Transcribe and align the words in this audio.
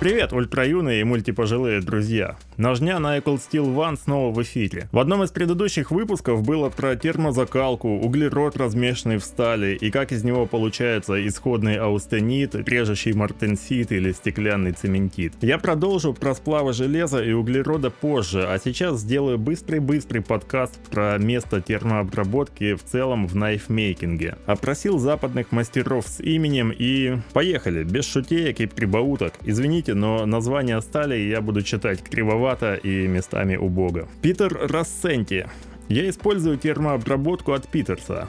Привет, 0.00 0.32
ультраюные 0.32 1.02
и 1.02 1.04
мультипожилые 1.04 1.82
друзья. 1.82 2.38
Ножня 2.60 2.98
на 2.98 3.16
Equal 3.16 3.38
Steel 3.38 3.74
One 3.74 3.96
снова 3.96 4.34
в 4.34 4.42
эфире. 4.42 4.86
В 4.92 4.98
одном 4.98 5.22
из 5.22 5.30
предыдущих 5.30 5.90
выпусков 5.90 6.42
было 6.42 6.68
про 6.68 6.94
термозакалку, 6.94 7.88
углерод 7.88 8.58
размешанный 8.58 9.16
в 9.16 9.24
стали 9.24 9.76
и 9.76 9.90
как 9.90 10.12
из 10.12 10.24
него 10.24 10.44
получается 10.44 11.26
исходный 11.26 11.76
аустенит, 11.76 12.54
режущий 12.54 13.14
мартенсит 13.14 13.92
или 13.92 14.12
стеклянный 14.12 14.72
цементит. 14.72 15.32
Я 15.40 15.56
продолжу 15.56 16.12
про 16.12 16.34
сплавы 16.34 16.74
железа 16.74 17.24
и 17.24 17.32
углерода 17.32 17.88
позже, 17.88 18.46
а 18.46 18.58
сейчас 18.62 19.00
сделаю 19.00 19.38
быстрый-быстрый 19.38 20.20
подкаст 20.20 20.78
про 20.90 21.16
место 21.16 21.62
термообработки 21.62 22.74
в 22.74 22.84
целом 22.84 23.26
в 23.26 23.34
найфмейкинге. 23.34 24.36
Опросил 24.44 24.98
западных 24.98 25.50
мастеров 25.52 26.06
с 26.06 26.20
именем 26.20 26.74
и 26.78 27.16
поехали, 27.32 27.84
без 27.84 28.04
шутеек 28.04 28.60
и 28.60 28.66
прибауток. 28.66 29.32
Извините, 29.46 29.94
но 29.94 30.26
название 30.26 30.82
стали 30.82 31.16
я 31.16 31.40
буду 31.40 31.62
читать 31.62 32.02
кривовато 32.50 32.74
и 32.74 33.08
местами 33.08 33.56
убого. 33.56 34.08
Питер 34.22 34.58
Рассенти. 34.68 35.46
Я 35.88 36.08
использую 36.08 36.56
термообработку 36.56 37.52
от 37.52 37.68
Питерса. 37.68 38.28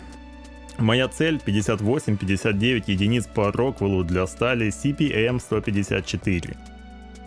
Моя 0.80 1.08
цель 1.08 1.40
58-59 1.46 2.84
единиц 2.88 3.28
по 3.28 3.52
Роквеллу 3.52 4.04
для 4.04 4.28
стали 4.28 4.68
CPM-154. 4.68 6.56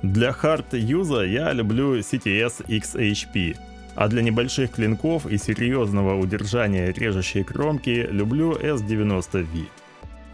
Для 0.02 0.32
хард-юза 0.32 1.24
я 1.24 1.52
люблю 1.54 1.98
CTS 1.98 2.66
XHP, 2.68 3.56
а 3.94 4.08
для 4.08 4.22
небольших 4.22 4.70
клинков 4.70 5.26
и 5.26 5.38
серьезного 5.38 6.20
удержания 6.20 6.92
режущей 6.92 7.44
кромки 7.44 8.08
люблю 8.10 8.52
S90V. 8.52 9.66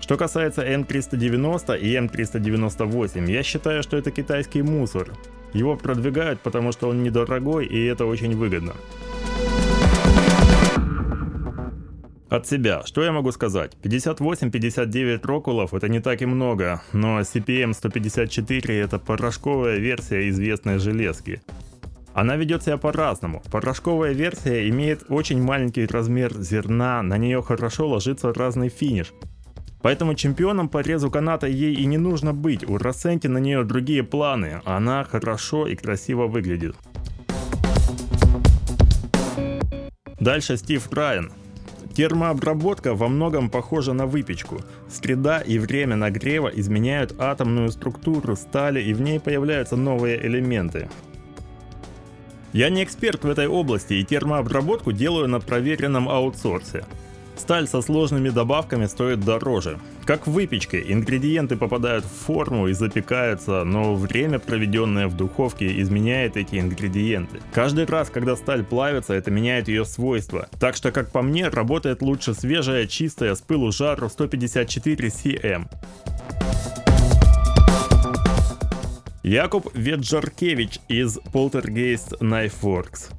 Что 0.01 0.17
касается 0.17 0.63
М390 0.63 1.79
и 1.79 1.95
М398, 1.97 3.31
я 3.31 3.43
считаю, 3.43 3.83
что 3.83 3.97
это 3.97 4.11
китайский 4.11 4.63
мусор. 4.63 5.11
Его 5.53 5.77
продвигают, 5.77 6.41
потому 6.41 6.73
что 6.73 6.89
он 6.89 7.03
недорогой 7.03 7.67
и 7.67 7.85
это 7.85 8.07
очень 8.07 8.37
выгодно. 8.37 8.75
От 12.31 12.47
себя, 12.47 12.83
что 12.85 13.03
я 13.03 13.11
могу 13.11 13.33
сказать? 13.33 13.73
58-59 13.83 15.27
рокулов 15.27 15.75
это 15.75 15.89
не 15.89 15.99
так 15.99 16.23
и 16.23 16.27
много, 16.27 16.81
но 16.93 17.19
CPM 17.21 17.75
154 17.75 18.79
это 18.79 19.01
порошковая 19.01 19.79
версия 19.79 20.29
известной 20.29 20.79
железки. 20.79 21.43
Она 22.15 22.37
ведет 22.37 22.63
себя 22.63 22.77
по-разному. 22.77 23.43
Порошковая 23.51 24.13
версия 24.13 24.69
имеет 24.69 25.05
очень 25.09 25.43
маленький 25.43 25.87
размер 25.87 26.33
зерна, 26.39 27.03
на 27.03 27.19
нее 27.19 27.43
хорошо 27.43 27.89
ложится 27.89 28.33
разный 28.33 28.69
финиш. 28.69 29.13
Поэтому 29.83 30.15
чемпионом 30.15 30.69
по 30.69 30.79
резу 30.79 31.11
каната 31.11 31.47
ей 31.47 31.75
и 31.75 31.87
не 31.87 31.99
нужно 31.99 32.35
быть, 32.35 32.69
у 32.69 32.77
Рассенти 32.77 33.29
на 33.29 33.39
нее 33.39 33.65
другие 33.65 34.03
планы, 34.03 34.61
она 34.65 35.05
хорошо 35.05 35.67
и 35.67 35.75
красиво 35.75 36.27
выглядит. 36.27 36.77
Дальше 40.21 40.59
Стив 40.59 40.93
Райан. 40.93 41.33
Термообработка 41.95 42.95
во 42.95 43.09
многом 43.09 43.51
похожа 43.51 43.95
на 43.95 44.07
выпечку. 44.07 44.61
Среда 44.89 45.41
и 45.41 45.59
время 45.59 45.97
нагрева 45.97 46.49
изменяют 46.49 47.19
атомную 47.19 47.71
структуру 47.71 48.37
стали 48.37 48.83
и 48.83 48.93
в 48.93 49.01
ней 49.01 49.19
появляются 49.19 49.77
новые 49.77 50.25
элементы. 50.25 50.89
Я 52.53 52.69
не 52.69 52.85
эксперт 52.85 53.25
в 53.25 53.31
этой 53.31 53.49
области 53.49 53.95
и 53.95 54.05
термообработку 54.05 54.93
делаю 54.93 55.29
на 55.29 55.41
проверенном 55.41 56.09
аутсорсе. 56.09 56.85
Сталь 57.41 57.67
со 57.67 57.81
сложными 57.81 58.29
добавками 58.29 58.85
стоит 58.85 59.21
дороже. 59.21 59.79
Как 60.05 60.27
в 60.27 60.31
выпечке, 60.31 60.85
ингредиенты 60.93 61.57
попадают 61.57 62.05
в 62.05 62.27
форму 62.27 62.69
и 62.69 62.75
запекаются, 62.75 63.65
но 63.65 63.95
время, 63.95 64.39
проведенное 64.39 65.09
в 65.09 65.17
духовке, 65.17 65.81
изменяет 65.81 66.37
эти 66.37 66.57
ингредиенты. 66.61 67.41
Каждый 67.55 67.87
раз, 67.87 68.11
когда 68.11 68.37
сталь 68.37 68.63
плавится, 68.63 69.15
это 69.15 69.31
меняет 69.31 69.69
ее 69.69 69.87
свойства. 69.87 70.51
Так 70.61 70.77
что, 70.77 70.93
как 70.93 71.13
по 71.13 71.23
мне, 71.23 71.49
работает 71.49 72.03
лучше 72.03 72.35
свежая, 72.35 72.87
чистая, 72.87 73.35
с 73.35 73.41
пылу 73.41 73.73
жару 73.73 74.11
154 74.11 75.09
CM. 75.09 75.65
Якуб 79.23 79.71
Веджаркевич 79.73 80.81
из 80.89 81.17
Poltergeist 81.33 82.19
Knife 82.21 82.61
Works. 82.61 83.11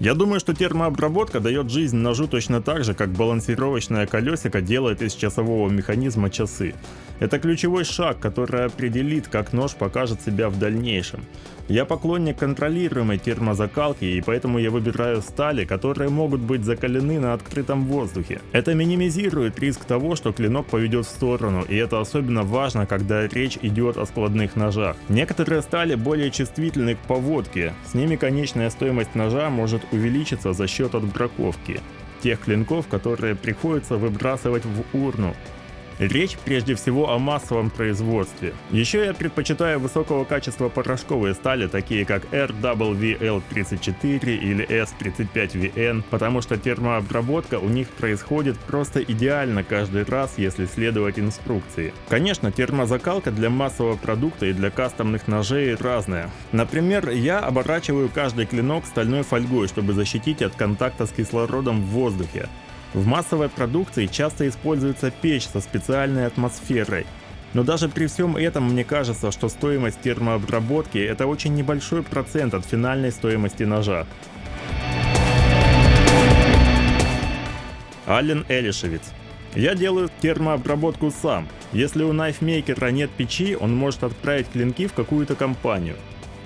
Я 0.00 0.14
думаю, 0.14 0.40
что 0.40 0.54
термообработка 0.54 1.40
дает 1.40 1.70
жизнь 1.70 1.96
ножу 1.96 2.26
точно 2.26 2.60
так 2.60 2.84
же, 2.84 2.94
как 2.94 3.10
балансировочное 3.10 4.06
колесико 4.06 4.60
делает 4.60 5.02
из 5.02 5.14
часового 5.14 5.68
механизма 5.70 6.30
часы. 6.30 6.74
Это 7.20 7.38
ключевой 7.38 7.84
шаг, 7.84 8.18
который 8.18 8.64
определит, 8.64 9.28
как 9.28 9.52
нож 9.52 9.74
покажет 9.74 10.20
себя 10.20 10.48
в 10.48 10.58
дальнейшем. 10.58 11.20
Я 11.68 11.86
поклонник 11.86 12.36
контролируемой 12.36 13.16
термозакалки, 13.16 14.04
и 14.04 14.20
поэтому 14.20 14.58
я 14.58 14.70
выбираю 14.70 15.22
стали, 15.22 15.64
которые 15.64 16.10
могут 16.10 16.40
быть 16.40 16.62
закалены 16.62 17.18
на 17.20 17.32
открытом 17.32 17.86
воздухе. 17.86 18.42
Это 18.52 18.74
минимизирует 18.74 19.58
риск 19.58 19.84
того, 19.84 20.14
что 20.14 20.32
клинок 20.32 20.66
поведет 20.66 21.06
в 21.06 21.08
сторону, 21.08 21.64
и 21.66 21.74
это 21.76 22.00
особенно 22.00 22.42
важно, 22.42 22.84
когда 22.84 23.26
речь 23.26 23.58
идет 23.62 23.96
о 23.96 24.04
складных 24.04 24.56
ножах. 24.56 24.96
Некоторые 25.08 25.62
стали 25.62 25.94
более 25.94 26.30
чувствительны 26.30 26.96
к 26.96 26.98
поводке, 26.98 27.72
с 27.90 27.94
ними 27.94 28.16
конечная 28.16 28.68
стоимость 28.68 29.14
ножа 29.14 29.48
может 29.48 29.83
увеличиться 29.92 30.52
за 30.52 30.66
счет 30.66 30.94
отбраковки 30.94 31.80
тех 32.22 32.40
клинков, 32.40 32.86
которые 32.88 33.34
приходится 33.34 33.96
выбрасывать 33.96 34.64
в 34.64 34.96
урну. 34.96 35.34
Речь 35.98 36.36
прежде 36.44 36.74
всего 36.74 37.10
о 37.10 37.18
массовом 37.18 37.70
производстве. 37.70 38.54
Еще 38.70 39.04
я 39.04 39.14
предпочитаю 39.14 39.78
высокого 39.78 40.24
качества 40.24 40.68
порошковые 40.68 41.34
стали, 41.34 41.68
такие 41.68 42.04
как 42.04 42.24
RWL34 42.32 44.36
или 44.36 44.66
S35VN, 44.66 46.02
потому 46.10 46.40
что 46.40 46.56
термообработка 46.56 47.58
у 47.58 47.68
них 47.68 47.88
происходит 47.88 48.58
просто 48.58 49.02
идеально 49.02 49.62
каждый 49.62 50.04
раз, 50.04 50.34
если 50.36 50.66
следовать 50.66 51.18
инструкции. 51.18 51.92
Конечно, 52.08 52.50
термозакалка 52.50 53.30
для 53.30 53.50
массового 53.50 53.96
продукта 53.96 54.46
и 54.46 54.52
для 54.52 54.70
кастомных 54.70 55.28
ножей 55.28 55.74
разная. 55.74 56.30
Например, 56.52 57.10
я 57.10 57.38
оборачиваю 57.38 58.08
каждый 58.08 58.46
клинок 58.46 58.86
стальной 58.86 59.22
фольгой, 59.22 59.68
чтобы 59.68 59.92
защитить 59.92 60.42
от 60.42 60.56
контакта 60.56 61.06
с 61.06 61.10
кислородом 61.10 61.82
в 61.82 61.86
воздухе. 61.86 62.48
В 62.94 63.08
массовой 63.08 63.48
продукции 63.48 64.06
часто 64.06 64.48
используется 64.48 65.10
печь 65.10 65.48
со 65.48 65.60
специальной 65.60 66.26
атмосферой. 66.26 67.06
Но 67.52 67.64
даже 67.64 67.88
при 67.88 68.06
всем 68.06 68.36
этом 68.36 68.70
мне 68.70 68.84
кажется, 68.84 69.32
что 69.32 69.48
стоимость 69.48 70.00
термообработки 70.00 70.98
это 70.98 71.26
очень 71.26 71.54
небольшой 71.54 72.04
процент 72.04 72.54
от 72.54 72.64
финальной 72.64 73.10
стоимости 73.10 73.64
ножа. 73.64 74.06
Аллен 78.06 78.46
Элишевец. 78.48 79.02
Я 79.56 79.74
делаю 79.74 80.08
термообработку 80.20 81.10
сам. 81.10 81.48
Если 81.72 82.04
у 82.04 82.12
найфмейкера 82.12 82.90
нет 82.90 83.10
печи, 83.10 83.56
он 83.58 83.74
может 83.74 84.04
отправить 84.04 84.50
клинки 84.50 84.86
в 84.86 84.92
какую-то 84.92 85.34
компанию. 85.34 85.96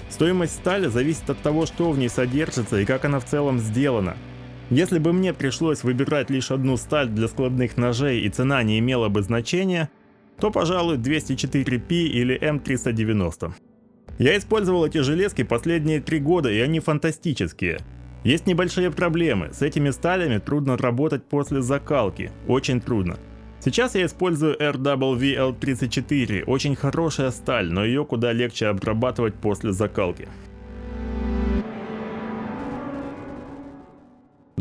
Стоимость 0.08 0.54
стали 0.54 0.86
зависит 0.86 1.28
от 1.28 1.38
того, 1.40 1.66
что 1.66 1.90
в 1.90 1.98
ней 1.98 2.08
содержится 2.08 2.78
и 2.78 2.86
как 2.86 3.04
она 3.04 3.20
в 3.20 3.26
целом 3.26 3.58
сделана. 3.58 4.16
Если 4.70 4.98
бы 4.98 5.14
мне 5.14 5.32
пришлось 5.32 5.82
выбирать 5.82 6.28
лишь 6.28 6.50
одну 6.50 6.76
сталь 6.76 7.08
для 7.08 7.28
складных 7.28 7.78
ножей 7.78 8.20
и 8.20 8.28
цена 8.28 8.62
не 8.62 8.78
имела 8.78 9.08
бы 9.08 9.22
значения, 9.22 9.88
то, 10.38 10.50
пожалуй, 10.50 10.98
204P 10.98 11.90
или 11.90 12.38
M390. 12.38 13.52
Я 14.18 14.36
использовал 14.36 14.84
эти 14.84 14.98
железки 14.98 15.42
последние 15.42 16.00
три 16.00 16.18
года, 16.18 16.50
и 16.50 16.58
они 16.58 16.80
фантастические. 16.80 17.78
Есть 18.24 18.46
небольшие 18.46 18.90
проблемы. 18.90 19.50
С 19.52 19.62
этими 19.62 19.90
сталями 19.90 20.38
трудно 20.38 20.76
работать 20.76 21.24
после 21.24 21.62
закалки. 21.62 22.30
Очень 22.46 22.80
трудно. 22.80 23.16
Сейчас 23.60 23.94
я 23.94 24.04
использую 24.06 24.56
RWL34, 24.56 26.44
очень 26.44 26.76
хорошая 26.76 27.30
сталь, 27.30 27.72
но 27.72 27.84
ее 27.84 28.04
куда 28.04 28.32
легче 28.32 28.66
обрабатывать 28.66 29.34
после 29.34 29.72
закалки. 29.72 30.28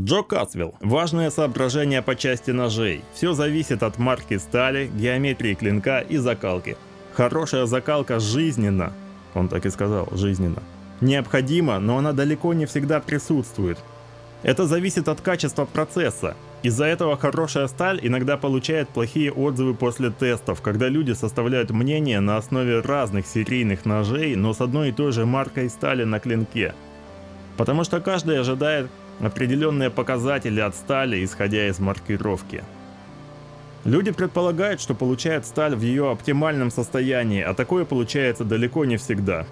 Джо 0.07 0.23
Кацвилл. 0.23 0.73
Важное 0.79 1.29
соображение 1.29 2.01
по 2.01 2.15
части 2.15 2.51
ножей. 2.51 3.03
Все 3.13 3.33
зависит 3.33 3.83
от 3.83 3.97
марки 3.97 4.37
стали, 4.37 4.87
геометрии 4.87 5.53
клинка 5.53 5.99
и 5.99 6.15
закалки. 6.15 6.77
Хорошая 7.13 7.65
закалка 7.65 8.17
жизненна. 8.17 8.93
Он 9.33 9.49
так 9.49 9.65
и 9.65 9.69
сказал, 9.69 10.07
жизненно. 10.13 10.63
Необходима, 11.01 11.79
но 11.79 11.97
она 11.97 12.13
далеко 12.13 12.53
не 12.53 12.65
всегда 12.65 13.01
присутствует. 13.01 13.79
Это 14.43 14.65
зависит 14.65 15.09
от 15.09 15.19
качества 15.19 15.65
процесса. 15.65 16.37
Из-за 16.63 16.85
этого 16.85 17.17
хорошая 17.17 17.67
сталь 17.67 17.99
иногда 18.01 18.37
получает 18.37 18.87
плохие 18.87 19.33
отзывы 19.33 19.73
после 19.73 20.09
тестов, 20.09 20.61
когда 20.61 20.87
люди 20.87 21.11
составляют 21.11 21.71
мнение 21.71 22.21
на 22.21 22.37
основе 22.37 22.79
разных 22.79 23.27
серийных 23.27 23.83
ножей, 23.83 24.37
но 24.37 24.53
с 24.53 24.61
одной 24.61 24.89
и 24.89 24.93
той 24.93 25.11
же 25.11 25.25
маркой 25.25 25.69
стали 25.69 26.05
на 26.05 26.21
клинке. 26.21 26.73
Потому 27.57 27.83
что 27.83 27.99
каждый 27.99 28.39
ожидает 28.39 28.89
определенные 29.19 29.89
показатели 29.89 30.59
от 30.59 30.75
стали, 30.75 31.23
исходя 31.23 31.67
из 31.67 31.79
маркировки. 31.79 32.63
Люди 33.85 34.11
предполагают, 34.11 34.81
что 34.81 34.93
получают 34.93 35.45
сталь 35.45 35.75
в 35.75 35.81
ее 35.81 36.11
оптимальном 36.11 36.71
состоянии, 36.71 37.41
а 37.41 37.53
такое 37.53 37.85
получается 37.85 38.43
далеко 38.43 38.85
не 38.85 38.97
всегда. 38.97 39.45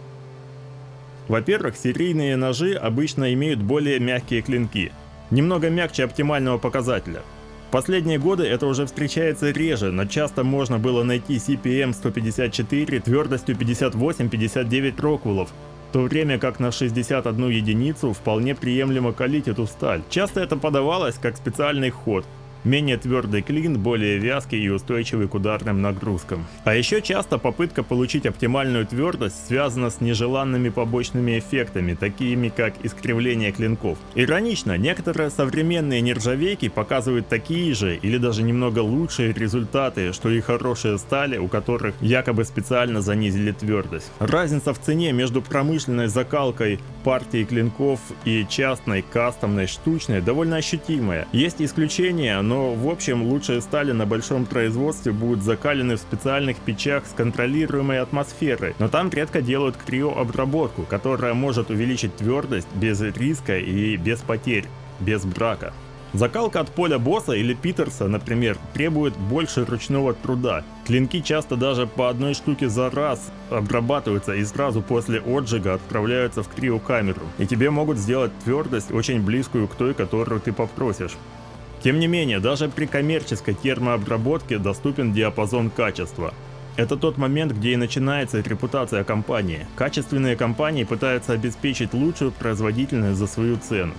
Во-первых, 1.28 1.76
серийные 1.78 2.36
ножи 2.36 2.74
обычно 2.74 3.34
имеют 3.34 3.62
более 3.62 4.00
мягкие 4.00 4.42
клинки, 4.42 4.92
немного 5.32 5.70
мягче 5.70 6.04
оптимального 6.04 6.58
показателя. 6.58 7.22
В 7.70 7.72
последние 7.72 8.20
годы 8.20 8.44
это 8.44 8.68
уже 8.68 8.86
встречается 8.86 9.52
реже, 9.52 9.92
но 9.92 10.06
часто 10.06 10.44
можно 10.44 10.78
было 10.80 11.04
найти 11.04 11.38
CPM 11.38 11.94
154 11.94 13.00
твердостью 13.00 13.56
58-59 13.56 15.02
роквеллов, 15.02 15.50
в 15.50 15.75
то 15.96 16.02
время 16.02 16.38
как 16.38 16.60
на 16.60 16.74
61 16.74 17.50
единицу 17.52 18.12
вполне 18.12 18.54
приемлемо 18.54 19.14
калить 19.14 19.48
эту 19.48 19.66
сталь. 19.66 20.02
Часто 20.10 20.42
это 20.42 20.58
подавалось 20.58 21.16
как 21.16 21.38
специальный 21.38 21.90
ход– 21.90 22.26
менее 22.66 22.98
твердый 22.98 23.42
клин, 23.42 23.80
более 23.80 24.18
вязкий 24.18 24.60
и 24.60 24.70
устойчивый 24.70 25.28
к 25.28 25.36
ударным 25.36 25.82
нагрузкам. 25.82 26.46
А 26.64 26.76
еще 26.76 27.02
часто 27.02 27.38
попытка 27.38 27.84
получить 27.84 28.26
оптимальную 28.26 28.86
твердость 28.86 29.48
связана 29.48 29.90
с 29.90 30.02
нежеланными 30.02 30.70
побочными 30.70 31.40
эффектами, 31.40 31.94
такими 31.94 32.50
как 32.50 32.74
искривление 32.84 33.52
клинков. 33.52 33.98
Иронично, 34.16 34.78
некоторые 34.78 35.30
современные 35.30 36.02
нержавейки 36.02 36.70
показывают 36.70 37.28
такие 37.28 37.74
же 37.74 37.96
или 37.96 38.18
даже 38.18 38.44
немного 38.44 38.80
лучшие 38.80 39.34
результаты, 39.34 40.14
что 40.14 40.30
и 40.30 40.42
хорошие 40.42 40.98
стали, 40.98 41.38
у 41.38 41.48
которых 41.48 41.96
якобы 42.02 42.46
специально 42.46 43.02
занизили 43.02 43.52
твердость. 43.52 44.12
Разница 44.20 44.74
в 44.74 44.80
цене 44.80 45.12
между 45.12 45.42
промышленной 45.42 46.08
закалкой 46.08 46.80
партии 47.06 47.44
клинков 47.44 48.00
и 48.26 48.48
частной, 48.50 49.04
кастомной, 49.04 49.68
штучной 49.68 50.22
довольно 50.22 50.56
ощутимая. 50.56 51.28
Есть 51.32 51.62
исключения, 51.62 52.42
но 52.42 52.74
в 52.74 52.90
общем 52.90 53.22
лучшие 53.22 53.62
стали 53.62 53.92
на 53.92 54.08
большом 54.08 54.48
производстве 54.48 55.12
будут 55.12 55.44
закалены 55.44 55.98
в 55.98 56.00
специальных 56.00 56.58
печах 56.58 57.06
с 57.06 57.14
контролируемой 57.14 58.00
атмосферой, 58.00 58.74
но 58.80 58.88
там 58.90 59.12
редко 59.12 59.44
делают 59.44 59.78
криообработку, 59.78 60.82
которая 60.82 61.36
может 61.36 61.70
увеличить 61.70 62.16
твердость 62.16 62.74
без 62.74 63.00
риска 63.02 63.60
и 63.60 63.98
без 63.98 64.22
потерь, 64.22 64.66
без 65.00 65.26
брака. 65.26 65.74
Закалка 66.16 66.62
от 66.62 66.70
поля 66.70 66.98
босса 66.98 67.34
или 67.34 67.54
Питерса, 67.54 68.08
например, 68.08 68.58
требует 68.74 69.18
больше 69.18 69.66
ручного 69.66 70.14
труда. 70.14 70.64
Клинки 70.86 71.20
часто 71.20 71.58
даже 71.58 71.88
по 71.88 72.10
одной 72.10 72.34
штуке 72.34 72.70
за 72.70 72.90
раз 72.90 73.34
обрабатываются 73.50 74.34
и 74.34 74.46
сразу 74.46 74.82
после 74.82 75.20
отжига 75.20 75.74
отправляются 75.74 76.42
в 76.42 76.48
криокамеру. 76.48 77.24
И 77.38 77.46
тебе 77.46 77.70
могут 77.70 77.98
сделать 77.98 78.32
твердость 78.46 78.94
очень 78.94 79.22
близкую 79.22 79.68
к 79.68 79.76
той, 79.76 79.94
которую 79.94 80.40
ты 80.40 80.54
попросишь. 80.54 81.18
Тем 81.84 82.00
не 82.00 82.08
менее, 82.08 82.40
даже 82.40 82.70
при 82.70 82.86
коммерческой 82.86 83.54
термообработке 83.54 84.58
доступен 84.58 85.12
диапазон 85.12 85.70
качества. 85.70 86.34
Это 86.78 86.96
тот 86.96 87.18
момент, 87.18 87.52
где 87.52 87.74
и 87.74 87.76
начинается 87.76 88.40
репутация 88.40 89.04
компании. 89.04 89.68
Качественные 89.76 90.38
компании 90.38 90.86
пытаются 90.86 91.34
обеспечить 91.34 91.94
лучшую 91.94 92.32
производительность 92.32 93.20
за 93.20 93.28
свою 93.28 93.58
цену. 93.58 93.94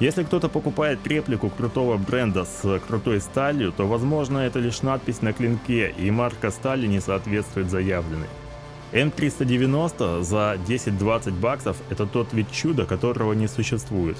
Если 0.00 0.22
кто-то 0.22 0.48
покупает 0.48 1.04
реплику 1.08 1.50
крутого 1.50 1.96
бренда 1.96 2.44
с 2.44 2.80
крутой 2.86 3.20
сталью, 3.20 3.72
то 3.72 3.84
возможно 3.84 4.38
это 4.38 4.60
лишь 4.60 4.82
надпись 4.82 5.22
на 5.22 5.32
клинке 5.32 5.90
и 5.90 6.08
марка 6.12 6.52
стали 6.52 6.86
не 6.86 7.00
соответствует 7.00 7.68
заявленной. 7.68 8.28
М390 8.92 10.22
за 10.22 10.56
10-20 10.68 11.32
баксов 11.40 11.76
это 11.90 12.06
тот 12.06 12.32
вид 12.32 12.46
чуда, 12.52 12.86
которого 12.86 13.32
не 13.32 13.48
существует. 13.48 14.16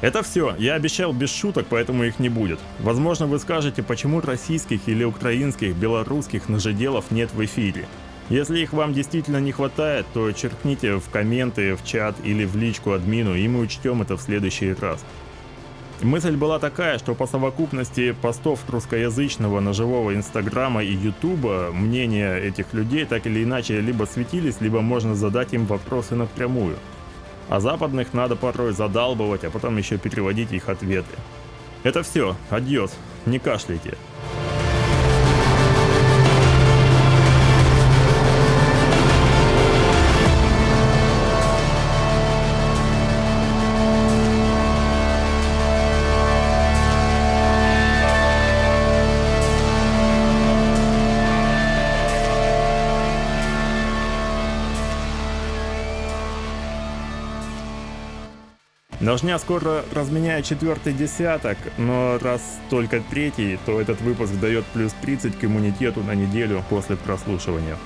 Это 0.00 0.22
все. 0.22 0.54
Я 0.58 0.74
обещал 0.74 1.12
без 1.12 1.34
шуток, 1.34 1.66
поэтому 1.68 2.04
их 2.04 2.20
не 2.20 2.28
будет. 2.28 2.60
Возможно, 2.78 3.26
вы 3.26 3.40
скажете, 3.40 3.82
почему 3.82 4.20
российских 4.20 4.80
или 4.86 5.02
украинских, 5.02 5.74
белорусских 5.74 6.48
ножеделов 6.48 7.10
нет 7.10 7.32
в 7.34 7.44
эфире. 7.44 7.86
Если 8.28 8.58
их 8.58 8.72
вам 8.72 8.92
действительно 8.92 9.40
не 9.40 9.52
хватает, 9.52 10.04
то 10.12 10.32
черкните 10.32 10.96
в 10.96 11.08
комменты, 11.10 11.76
в 11.76 11.84
чат 11.84 12.16
или 12.24 12.44
в 12.44 12.56
личку 12.56 12.92
админу, 12.92 13.34
и 13.34 13.46
мы 13.46 13.60
учтем 13.60 14.02
это 14.02 14.16
в 14.16 14.22
следующий 14.22 14.72
раз. 14.72 15.04
Мысль 16.02 16.36
была 16.36 16.58
такая, 16.58 16.98
что 16.98 17.14
по 17.14 17.26
совокупности 17.26 18.12
постов 18.20 18.60
русскоязычного 18.68 19.60
ножевого 19.60 20.14
инстаграма 20.14 20.82
и 20.82 20.92
ютуба 20.92 21.70
мнения 21.72 22.36
этих 22.36 22.74
людей 22.74 23.06
так 23.06 23.26
или 23.26 23.44
иначе 23.44 23.80
либо 23.80 24.04
светились, 24.04 24.60
либо 24.60 24.82
можно 24.82 25.14
задать 25.14 25.54
им 25.54 25.64
вопросы 25.64 26.14
напрямую. 26.14 26.76
А 27.48 27.60
западных 27.60 28.12
надо 28.12 28.36
порой 28.36 28.72
задалбывать, 28.72 29.44
а 29.44 29.50
потом 29.50 29.78
еще 29.78 29.96
переводить 29.96 30.52
их 30.52 30.68
ответы. 30.68 31.14
Это 31.82 32.02
все. 32.02 32.36
Адьос. 32.50 32.92
Не 33.24 33.38
кашляйте. 33.38 33.96
Ножня 59.00 59.38
скоро 59.38 59.84
разменяет 59.92 60.46
четвертый 60.46 60.94
десяток, 60.94 61.58
но 61.76 62.18
раз 62.18 62.40
только 62.70 63.02
третий, 63.10 63.58
то 63.66 63.78
этот 63.78 64.00
выпуск 64.00 64.32
дает 64.40 64.64
плюс 64.66 64.94
30 65.02 65.38
к 65.38 65.44
иммунитету 65.44 66.02
на 66.02 66.14
неделю 66.14 66.64
после 66.70 66.96
прослушивания. 66.96 67.76